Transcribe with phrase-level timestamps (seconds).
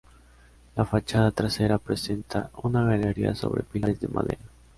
[0.77, 4.41] La fachada trasera presenta una galería sobre pilares de madera.